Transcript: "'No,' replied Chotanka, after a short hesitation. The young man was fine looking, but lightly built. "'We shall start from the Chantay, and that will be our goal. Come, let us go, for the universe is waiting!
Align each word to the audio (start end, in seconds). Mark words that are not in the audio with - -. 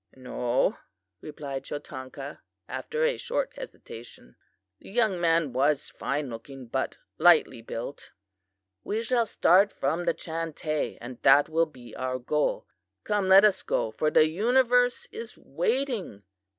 "'No,' 0.15 0.79
replied 1.21 1.63
Chotanka, 1.63 2.39
after 2.67 3.03
a 3.03 3.17
short 3.17 3.53
hesitation. 3.55 4.35
The 4.79 4.89
young 4.89 5.21
man 5.21 5.53
was 5.53 5.89
fine 5.89 6.27
looking, 6.27 6.65
but 6.65 6.97
lightly 7.19 7.61
built. 7.61 8.09
"'We 8.83 9.03
shall 9.03 9.27
start 9.27 9.71
from 9.71 10.05
the 10.05 10.15
Chantay, 10.15 10.97
and 10.99 11.21
that 11.21 11.49
will 11.49 11.67
be 11.67 11.95
our 11.95 12.17
goal. 12.17 12.65
Come, 13.03 13.27
let 13.29 13.45
us 13.45 13.61
go, 13.61 13.91
for 13.91 14.09
the 14.09 14.25
universe 14.27 15.07
is 15.11 15.37
waiting! 15.37 16.23